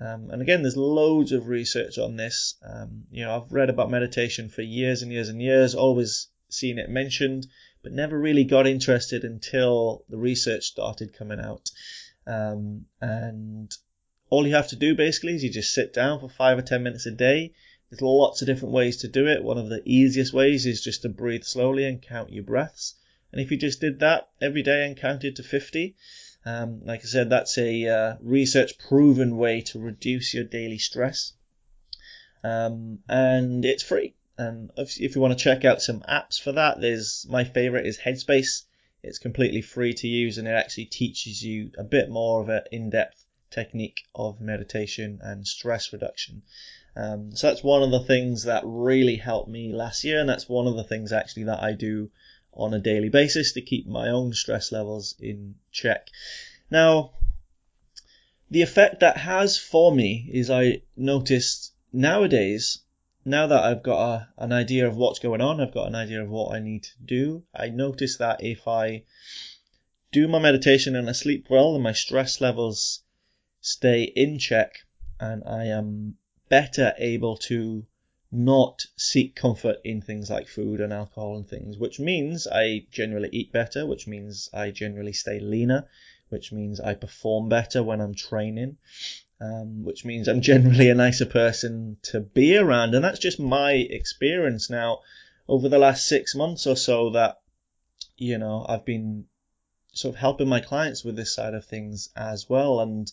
Um, 0.00 0.30
and 0.30 0.40
again, 0.40 0.62
there's 0.62 0.76
loads 0.76 1.32
of 1.32 1.48
research 1.48 1.98
on 1.98 2.16
this. 2.16 2.54
Um, 2.62 3.04
you 3.10 3.24
know, 3.24 3.36
I've 3.36 3.52
read 3.52 3.68
about 3.68 3.90
meditation 3.90 4.48
for 4.48 4.62
years 4.62 5.02
and 5.02 5.12
years 5.12 5.28
and 5.28 5.42
years, 5.42 5.74
always 5.74 6.28
seen 6.48 6.78
it 6.78 6.88
mentioned, 6.88 7.46
but 7.82 7.92
never 7.92 8.18
really 8.18 8.44
got 8.44 8.66
interested 8.66 9.24
until 9.24 10.04
the 10.08 10.16
research 10.16 10.64
started 10.64 11.12
coming 11.12 11.40
out. 11.40 11.70
Um, 12.26 12.86
and 13.00 13.74
all 14.30 14.46
you 14.46 14.54
have 14.54 14.68
to 14.68 14.76
do 14.76 14.94
basically 14.94 15.34
is 15.34 15.44
you 15.44 15.50
just 15.50 15.72
sit 15.72 15.92
down 15.92 16.20
for 16.20 16.28
five 16.28 16.58
or 16.58 16.62
ten 16.62 16.82
minutes 16.82 17.06
a 17.06 17.10
day. 17.10 17.52
There's 17.90 18.02
lots 18.02 18.42
of 18.42 18.46
different 18.46 18.74
ways 18.74 18.98
to 18.98 19.08
do 19.08 19.26
it. 19.26 19.42
One 19.42 19.56
of 19.56 19.70
the 19.70 19.82
easiest 19.84 20.32
ways 20.34 20.66
is 20.66 20.82
just 20.82 21.02
to 21.02 21.08
breathe 21.08 21.44
slowly 21.44 21.84
and 21.84 22.02
count 22.02 22.32
your 22.32 22.44
breaths. 22.44 22.94
And 23.32 23.40
if 23.40 23.50
you 23.50 23.56
just 23.56 23.80
did 23.80 24.00
that 24.00 24.28
every 24.40 24.62
day 24.62 24.86
and 24.86 24.96
counted 24.96 25.36
to 25.36 25.42
50, 25.42 25.96
um, 26.44 26.82
like 26.84 27.00
I 27.00 27.04
said, 27.04 27.30
that's 27.30 27.56
a 27.58 27.86
uh, 27.86 28.16
research 28.20 28.78
proven 28.78 29.36
way 29.36 29.62
to 29.62 29.78
reduce 29.78 30.34
your 30.34 30.44
daily 30.44 30.78
stress. 30.78 31.32
Um, 32.44 33.00
and 33.08 33.64
it's 33.64 33.82
free. 33.82 34.14
And 34.38 34.70
if, 34.76 35.00
if 35.00 35.14
you 35.14 35.20
want 35.20 35.36
to 35.36 35.44
check 35.44 35.64
out 35.64 35.82
some 35.82 36.00
apps 36.08 36.40
for 36.40 36.52
that, 36.52 36.80
there's 36.80 37.26
my 37.28 37.44
favorite 37.44 37.86
is 37.86 37.98
Headspace. 37.98 38.62
It's 39.02 39.18
completely 39.18 39.62
free 39.62 39.94
to 39.94 40.08
use 40.08 40.38
and 40.38 40.48
it 40.48 40.52
actually 40.52 40.86
teaches 40.86 41.42
you 41.42 41.72
a 41.76 41.84
bit 41.84 42.08
more 42.08 42.40
of 42.40 42.48
an 42.48 42.62
in-depth 42.72 43.24
technique 43.50 44.02
of 44.14 44.40
meditation 44.40 45.20
and 45.22 45.46
stress 45.46 45.92
reduction. 45.92 46.42
Um, 46.96 47.34
so 47.34 47.48
that's 47.48 47.62
one 47.62 47.82
of 47.82 47.90
the 47.90 48.00
things 48.00 48.44
that 48.44 48.62
really 48.64 49.16
helped 49.16 49.48
me 49.48 49.72
last 49.72 50.04
year, 50.04 50.20
and 50.20 50.28
that's 50.28 50.48
one 50.48 50.66
of 50.66 50.76
the 50.76 50.84
things 50.84 51.12
actually 51.12 51.44
that 51.44 51.62
I 51.62 51.72
do 51.72 52.10
on 52.52 52.74
a 52.74 52.80
daily 52.80 53.08
basis 53.08 53.52
to 53.52 53.60
keep 53.60 53.86
my 53.86 54.08
own 54.08 54.32
stress 54.32 54.72
levels 54.72 55.14
in 55.20 55.54
check. 55.70 56.08
Now, 56.70 57.12
the 58.50 58.62
effect 58.62 59.00
that 59.00 59.16
has 59.16 59.56
for 59.56 59.94
me 59.94 60.28
is 60.32 60.50
I 60.50 60.82
noticed 60.96 61.72
nowadays, 61.92 62.80
now 63.28 63.46
that 63.46 63.62
I've 63.62 63.82
got 63.82 64.00
a, 64.00 64.28
an 64.38 64.52
idea 64.52 64.86
of 64.86 64.96
what's 64.96 65.18
going 65.18 65.40
on, 65.40 65.60
I've 65.60 65.74
got 65.74 65.86
an 65.86 65.94
idea 65.94 66.22
of 66.22 66.30
what 66.30 66.54
I 66.54 66.60
need 66.60 66.84
to 66.84 67.02
do, 67.04 67.44
I 67.54 67.68
notice 67.68 68.16
that 68.16 68.42
if 68.42 68.66
I 68.66 69.04
do 70.10 70.26
my 70.26 70.38
meditation 70.38 70.96
and 70.96 71.08
I 71.08 71.12
sleep 71.12 71.46
well 71.50 71.74
and 71.74 71.84
my 71.84 71.92
stress 71.92 72.40
levels 72.40 73.02
stay 73.60 74.04
in 74.04 74.38
check 74.38 74.78
and 75.20 75.42
I 75.44 75.66
am 75.66 76.16
better 76.48 76.94
able 76.96 77.36
to 77.36 77.86
not 78.30 78.86
seek 78.96 79.34
comfort 79.34 79.78
in 79.84 80.00
things 80.00 80.30
like 80.30 80.48
food 80.48 80.80
and 80.80 80.92
alcohol 80.92 81.36
and 81.36 81.48
things, 81.48 81.76
which 81.76 81.98
means 81.98 82.46
I 82.46 82.86
generally 82.90 83.28
eat 83.32 83.52
better, 83.52 83.86
which 83.86 84.06
means 84.06 84.48
I 84.52 84.70
generally 84.70 85.12
stay 85.12 85.40
leaner, 85.40 85.88
which 86.28 86.52
means 86.52 86.80
I 86.80 86.94
perform 86.94 87.48
better 87.48 87.82
when 87.82 88.00
I'm 88.00 88.14
training, 88.14 88.76
um, 89.40 89.84
which 89.84 90.04
means 90.04 90.28
I'm 90.28 90.40
generally 90.40 90.90
a 90.90 90.94
nicer 90.94 91.26
person 91.26 91.96
to 92.04 92.20
be 92.20 92.56
around. 92.56 92.94
And 92.94 93.04
that's 93.04 93.18
just 93.18 93.38
my 93.38 93.72
experience 93.72 94.68
now 94.70 95.00
over 95.48 95.68
the 95.68 95.78
last 95.78 96.06
six 96.06 96.34
months 96.34 96.66
or 96.66 96.76
so 96.76 97.10
that, 97.10 97.40
you 98.16 98.38
know, 98.38 98.66
I've 98.68 98.84
been 98.84 99.26
sort 99.92 100.14
of 100.14 100.20
helping 100.20 100.48
my 100.48 100.60
clients 100.60 101.04
with 101.04 101.16
this 101.16 101.34
side 101.34 101.54
of 101.54 101.64
things 101.64 102.10
as 102.16 102.48
well. 102.48 102.80
And, 102.80 103.10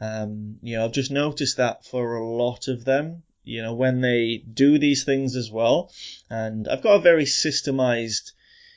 um, 0.00 0.56
you 0.62 0.76
know, 0.76 0.84
I've 0.84 0.92
just 0.92 1.10
noticed 1.10 1.56
that 1.56 1.84
for 1.86 2.16
a 2.16 2.26
lot 2.26 2.68
of 2.68 2.84
them, 2.84 3.22
you 3.44 3.62
know, 3.62 3.74
when 3.74 4.00
they 4.00 4.42
do 4.52 4.78
these 4.78 5.04
things 5.04 5.36
as 5.36 5.50
well. 5.50 5.92
And 6.30 6.66
I've 6.68 6.82
got 6.82 6.96
a 6.96 7.00
very 7.00 7.24
systemized, 7.24 8.32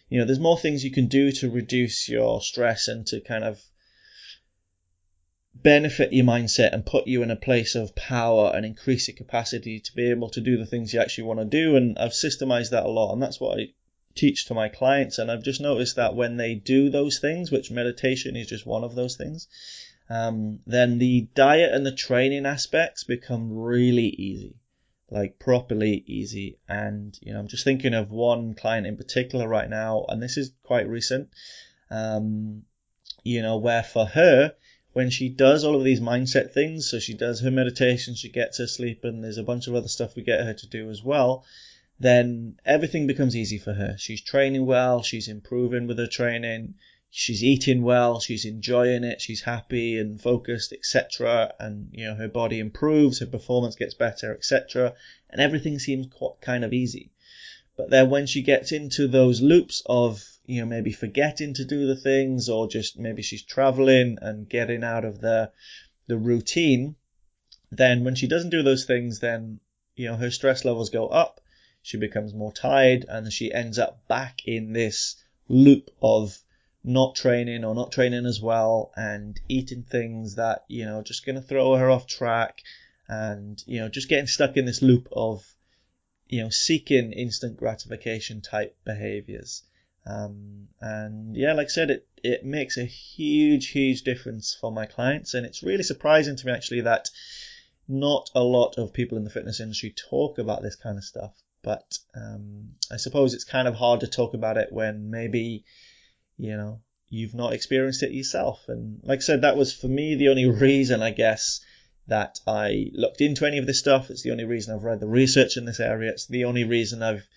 you 0.10 0.20
know, 0.20 0.26
there's 0.26 0.40
more 0.40 0.60
things 0.60 0.84
you 0.84 0.92
can 0.92 1.08
do 1.08 1.32
to 1.34 1.50
reduce 1.50 2.08
your 2.08 2.42
stress 2.42 2.88
and 2.88 3.06
to 3.08 3.20
kind 3.22 3.44
of 3.44 3.60
benefit 5.64 6.14
your 6.14 6.26
mindset 6.26 6.74
and 6.74 6.86
put 6.86 7.08
you 7.08 7.24
in 7.24 7.32
a 7.32 7.36
place 7.36 7.76
of 7.76 7.96
power 7.96 8.52
and 8.54 8.66
increase 8.66 9.08
your 9.08 9.18
capacity 9.18 9.80
to 9.80 9.96
be 9.96 10.10
able 10.10 10.30
to 10.30 10.42
do 10.42 10.58
the 10.58 10.66
things 10.66 10.94
you 10.94 11.00
actually 11.00 11.26
want 11.26 11.40
to 11.40 11.46
do. 11.46 11.76
And 11.76 11.98
I've 11.98 12.12
systemized 12.12 12.72
that 12.72 12.86
a 12.86 12.90
lot. 12.90 13.14
And 13.14 13.22
that's 13.22 13.40
what 13.40 13.60
I 13.60 13.70
teach 14.16 14.46
to 14.46 14.54
my 14.54 14.70
clients. 14.70 15.20
And 15.20 15.32
I've 15.32 15.44
just 15.44 15.62
noticed 15.62 15.96
that 15.96 16.16
when 16.16 16.38
they 16.38 16.56
do 16.56 16.90
those 16.90 17.20
things, 17.20 17.52
which 17.52 17.72
meditation 17.72 18.36
is 18.36 18.48
just 18.48 18.66
one 18.66 18.84
of 18.84 18.96
those 18.96 19.16
things, 19.16 19.48
um, 20.10 20.60
then 20.66 20.98
the 20.98 21.28
diet 21.36 21.74
and 21.74 21.86
the 21.86 21.92
training 21.92 22.46
aspects 22.46 23.04
become 23.04 23.52
really 23.52 24.08
easy, 24.08 24.56
like 25.10 25.38
properly 25.38 26.04
easy. 26.08 26.60
And 26.68 27.18
you 27.22 27.34
know, 27.34 27.40
I'm 27.40 27.48
just 27.48 27.64
thinking 27.64 27.94
of 27.94 28.10
one 28.10 28.54
client 28.54 28.88
in 28.88 28.98
particular 28.98 29.48
right 29.48 29.70
now, 29.70 30.06
and 30.08 30.22
this 30.22 30.38
is 30.38 30.52
quite 30.64 30.88
recent. 30.88 31.30
Um, 31.92 32.64
you 33.24 33.42
know, 33.42 33.58
where 33.58 33.84
for 33.84 34.06
her, 34.06 34.54
when 34.98 35.12
she 35.12 35.30
does 35.30 35.64
all 35.64 35.76
of 35.76 35.84
these 35.84 36.02
mindset 36.02 36.52
things, 36.52 36.90
so 36.90 36.98
she 36.98 37.14
does 37.14 37.42
her 37.42 37.52
meditation, 37.52 38.16
she 38.16 38.30
gets 38.30 38.58
her 38.58 38.66
sleep, 38.66 39.04
and 39.04 39.24
there's 39.24 39.38
a 39.38 39.44
bunch 39.44 39.68
of 39.68 39.76
other 39.76 39.88
stuff 39.88 40.16
we 40.16 40.24
get 40.24 40.44
her 40.44 40.56
to 40.56 40.66
do 40.66 40.90
as 40.90 41.04
well. 41.04 41.46
Then 42.00 42.60
everything 42.66 43.06
becomes 43.06 43.36
easy 43.36 43.60
for 43.60 43.74
her. 43.74 43.96
She's 44.00 44.24
training 44.24 44.66
well, 44.66 45.04
she's 45.04 45.28
improving 45.28 45.86
with 45.86 46.00
her 46.00 46.08
training, 46.08 46.74
she's 47.12 47.44
eating 47.44 47.84
well, 47.84 48.20
she's 48.20 48.44
enjoying 48.44 49.04
it, 49.04 49.22
she's 49.22 49.44
happy 49.44 50.00
and 50.00 50.20
focused, 50.20 50.74
etc. 50.74 51.54
And 51.60 51.90
you 51.92 52.06
know 52.06 52.16
her 52.16 52.28
body 52.28 52.58
improves, 52.58 53.20
her 53.20 53.28
performance 53.28 53.76
gets 53.76 53.94
better, 53.94 54.34
etc. 54.34 54.96
And 55.30 55.40
everything 55.40 55.78
seems 55.78 56.08
quite 56.08 56.42
kind 56.42 56.64
of 56.64 56.74
easy. 56.74 57.12
But 57.76 57.92
then 57.92 58.10
when 58.10 58.26
she 58.26 58.42
gets 58.42 58.72
into 58.72 59.08
those 59.08 59.44
loops 59.44 59.84
of, 59.86 60.28
you 60.48 60.62
know, 60.62 60.66
maybe 60.66 60.92
forgetting 60.92 61.54
to 61.54 61.66
do 61.66 61.86
the 61.86 61.96
things 61.96 62.50
or 62.50 62.68
just 62.68 62.98
maybe 62.98 63.22
she's 63.22 63.44
traveling 63.44 64.18
and 64.22 64.50
getting 64.50 64.84
out 64.84 65.06
of 65.06 65.22
the, 65.22 65.52
the 66.08 66.18
routine, 66.18 66.96
then 67.70 68.04
when 68.04 68.16
she 68.16 68.28
doesn't 68.28 68.50
do 68.50 68.64
those 68.64 68.86
things, 68.86 69.20
then, 69.20 69.60
you 69.96 70.08
know, 70.08 70.16
her 70.16 70.32
stress 70.32 70.66
levels 70.66 70.90
go 70.90 71.08
up, 71.08 71.42
she 71.82 71.98
becomes 71.98 72.34
more 72.34 72.52
tired 72.52 73.06
and 73.08 73.32
she 73.32 73.54
ends 73.54 73.78
up 73.78 74.08
back 74.08 74.48
in 74.48 74.74
this 74.74 75.22
loop 75.48 75.92
of 76.02 76.38
not 76.84 77.16
training 77.16 77.64
or 77.64 77.76
not 77.76 77.92
training 77.92 78.26
as 78.26 78.42
well 78.42 78.92
and 78.96 79.40
eating 79.48 79.84
things 79.84 80.36
that, 80.36 80.64
you 80.68 80.86
know, 80.86 81.02
just 81.04 81.26
going 81.26 81.36
to 81.36 81.42
throw 81.42 81.76
her 81.76 81.90
off 81.90 82.08
track 82.08 82.64
and, 83.08 83.64
you 83.68 83.80
know, 83.80 83.90
just 83.90 84.10
getting 84.10 84.28
stuck 84.28 84.58
in 84.58 84.66
this 84.66 84.82
loop 84.82 85.08
of 85.12 85.46
you 86.30 86.44
know, 86.44 86.50
seeking 86.50 87.14
instant 87.14 87.58
gratification 87.58 88.42
type 88.42 88.76
behaviors. 88.84 89.64
Um, 90.08 90.68
and 90.80 91.36
yeah, 91.36 91.54
like 91.54 91.68
I 91.68 91.70
said, 91.70 91.92
it, 91.92 92.08
it 92.24 92.46
makes 92.46 92.78
a 92.78 92.86
huge, 92.86 93.70
huge 93.70 94.04
difference 94.04 94.58
for 94.60 94.72
my 94.72 94.86
clients. 94.86 95.34
And 95.34 95.46
it's 95.46 95.64
really 95.64 95.84
surprising 95.84 96.36
to 96.36 96.46
me 96.46 96.52
actually 96.52 96.82
that 96.82 97.10
not 97.88 98.30
a 98.36 98.44
lot 98.44 98.78
of 98.78 98.94
people 98.94 99.18
in 99.18 99.24
the 99.24 99.30
fitness 99.30 99.60
industry 99.60 99.94
talk 100.10 100.38
about 100.38 100.62
this 100.62 100.76
kind 100.76 100.98
of 100.98 101.04
stuff. 101.04 101.34
But 101.64 101.98
um, 102.16 102.76
I 102.92 102.98
suppose 102.98 103.34
it's 103.34 103.44
kind 103.44 103.68
of 103.68 103.76
hard 103.76 104.02
to 104.02 104.08
talk 104.08 104.34
about 104.34 104.58
it 104.58 104.72
when 104.72 105.10
maybe, 105.10 105.66
you 106.38 106.56
know, 106.56 106.82
you've 107.10 107.34
not 107.34 107.54
experienced 107.54 108.04
it 108.04 108.12
yourself. 108.12 108.64
And 108.68 109.00
like 109.04 109.20
I 109.20 109.22
said, 109.22 109.42
that 109.42 109.58
was 109.58 109.74
for 109.74 109.88
me 109.88 110.16
the 110.16 110.30
only 110.30 110.46
reason, 110.50 111.02
I 111.02 111.12
guess, 111.12 111.62
that 112.08 112.40
I 112.48 112.92
looked 112.94 113.22
into 113.22 113.46
any 113.46 113.58
of 113.58 113.66
this 113.66 113.80
stuff. 113.80 114.10
It's 114.10 114.24
the 114.24 114.32
only 114.32 114.46
reason 114.46 114.74
I've 114.74 114.84
read 114.84 115.00
the 115.00 115.08
research 115.08 115.58
in 115.58 115.66
this 115.66 115.80
area. 115.80 116.12
It's 116.12 116.28
the 116.28 116.46
only 116.46 116.64
reason 116.64 117.04
I've, 117.04 117.28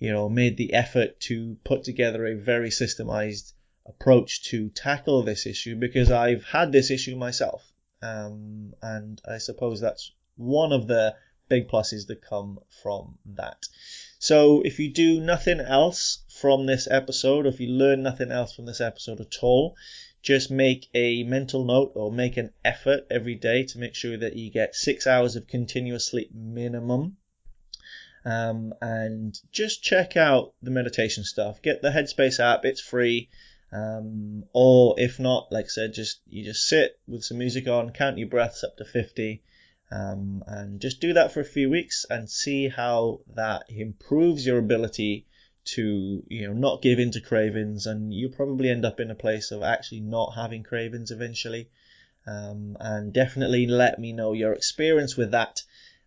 you 0.00 0.10
know, 0.10 0.28
made 0.28 0.56
the 0.56 0.72
effort 0.72 1.20
to 1.20 1.56
put 1.62 1.84
together 1.84 2.26
a 2.26 2.34
very 2.34 2.70
systemized 2.70 3.52
approach 3.86 4.42
to 4.44 4.70
tackle 4.70 5.22
this 5.22 5.46
issue 5.46 5.76
because 5.76 6.10
I've 6.10 6.42
had 6.44 6.72
this 6.72 6.90
issue 6.90 7.16
myself. 7.16 7.70
Um, 8.02 8.72
and 8.82 9.20
I 9.28 9.38
suppose 9.38 9.80
that's 9.80 10.10
one 10.36 10.72
of 10.72 10.86
the 10.86 11.14
big 11.50 11.68
pluses 11.68 12.06
that 12.06 12.22
come 12.22 12.60
from 12.82 13.18
that. 13.26 13.66
So 14.18 14.62
if 14.62 14.78
you 14.78 14.90
do 14.90 15.20
nothing 15.20 15.60
else 15.60 16.22
from 16.40 16.64
this 16.64 16.88
episode, 16.90 17.46
if 17.46 17.60
you 17.60 17.68
learn 17.68 18.02
nothing 18.02 18.32
else 18.32 18.54
from 18.54 18.64
this 18.64 18.80
episode 18.80 19.20
at 19.20 19.42
all, 19.42 19.76
just 20.22 20.50
make 20.50 20.88
a 20.94 21.24
mental 21.24 21.64
note 21.64 21.92
or 21.94 22.10
make 22.10 22.38
an 22.38 22.52
effort 22.64 23.06
every 23.10 23.34
day 23.34 23.64
to 23.64 23.78
make 23.78 23.94
sure 23.94 24.16
that 24.16 24.36
you 24.36 24.50
get 24.50 24.74
six 24.74 25.06
hours 25.06 25.36
of 25.36 25.46
continuous 25.46 26.06
sleep 26.06 26.30
minimum. 26.34 27.18
Um, 28.24 28.74
and 28.80 29.38
just 29.50 29.82
check 29.82 30.16
out 30.16 30.52
the 30.62 30.70
meditation 30.70 31.24
stuff. 31.24 31.62
Get 31.62 31.82
the 31.82 31.90
Headspace 31.90 32.40
app; 32.40 32.64
it's 32.64 32.80
free. 32.80 33.30
Um, 33.72 34.44
or 34.52 34.96
if 34.98 35.20
not, 35.20 35.52
like 35.52 35.66
I 35.66 35.68
said, 35.68 35.94
just 35.94 36.20
you 36.28 36.44
just 36.44 36.66
sit 36.66 36.98
with 37.06 37.24
some 37.24 37.38
music 37.38 37.68
on, 37.68 37.90
count 37.90 38.18
your 38.18 38.28
breaths 38.28 38.64
up 38.64 38.76
to 38.78 38.84
50, 38.84 39.42
um, 39.90 40.42
and 40.46 40.80
just 40.80 41.00
do 41.00 41.12
that 41.14 41.32
for 41.32 41.40
a 41.40 41.44
few 41.44 41.70
weeks 41.70 42.04
and 42.10 42.28
see 42.28 42.68
how 42.68 43.20
that 43.34 43.64
improves 43.68 44.44
your 44.44 44.58
ability 44.58 45.26
to 45.62 46.24
you 46.28 46.46
know 46.46 46.52
not 46.54 46.82
give 46.82 46.98
in 46.98 47.10
to 47.10 47.20
cravings 47.20 47.86
and 47.86 48.14
you 48.14 48.28
probably 48.28 48.70
end 48.70 48.84
up 48.84 48.98
in 48.98 49.10
a 49.10 49.14
place 49.14 49.50
of 49.50 49.62
actually 49.62 50.00
not 50.00 50.34
having 50.34 50.62
cravings 50.62 51.10
eventually 51.10 51.68
um, 52.26 52.76
and 52.80 53.12
definitely 53.12 53.66
let 53.66 53.98
me 53.98 54.12
know 54.12 54.32
your 54.32 54.52
experience 54.52 55.16
with 55.16 55.32
that 55.32 55.62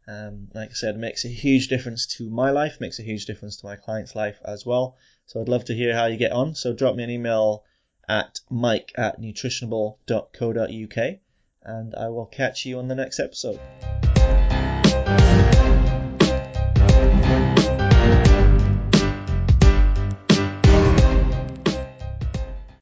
um, 0.07 0.49
like 0.53 0.69
I 0.71 0.73
said 0.73 0.97
makes 0.97 1.25
a 1.25 1.29
huge 1.29 1.67
difference 1.67 2.05
to 2.17 2.29
my 2.29 2.51
life 2.51 2.79
makes 2.79 2.99
a 2.99 3.03
huge 3.03 3.25
difference 3.25 3.57
to 3.57 3.65
my 3.65 3.75
client's 3.75 4.15
life 4.15 4.39
as 4.45 4.65
well 4.65 4.97
so 5.25 5.41
I'd 5.41 5.49
love 5.49 5.65
to 5.65 5.75
hear 5.75 5.93
how 5.93 6.05
you 6.07 6.17
get 6.17 6.31
on 6.31 6.55
so 6.55 6.73
drop 6.73 6.95
me 6.95 7.03
an 7.03 7.09
email 7.09 7.63
at 8.07 8.39
mike 8.49 8.91
at 8.95 9.19
nutritionable.co.uk 9.21 11.19
and 11.65 11.95
I 11.95 12.09
will 12.09 12.25
catch 12.25 12.65
you 12.65 12.79
on 12.79 12.87
the 12.87 12.95
next 12.95 13.19
episode. 13.19 13.59